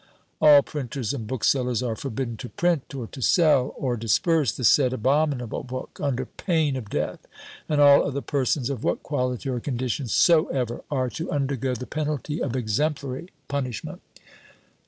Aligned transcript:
All 0.41 0.63
printers 0.63 1.13
and 1.13 1.27
booksellers 1.27 1.83
are 1.83 1.95
forbidden 1.95 2.35
to 2.37 2.49
print, 2.49 2.95
or 2.95 3.05
to 3.05 3.21
sell, 3.21 3.75
or 3.77 3.95
disperse 3.95 4.51
the 4.51 4.63
said 4.63 4.93
abominable 4.93 5.61
book, 5.61 5.99
under 6.01 6.25
pain 6.25 6.75
of 6.75 6.89
death; 6.89 7.27
and 7.69 7.79
all 7.79 8.03
other 8.03 8.21
persons, 8.21 8.71
of 8.71 8.83
what 8.83 9.03
quality 9.03 9.47
or 9.47 9.59
condition 9.59 10.07
soever, 10.07 10.81
are 10.89 11.11
to 11.11 11.29
undergo 11.29 11.75
the 11.75 11.85
penalty 11.85 12.41
of 12.41 12.55
exemplary 12.55 13.27
punishment. 13.47 14.01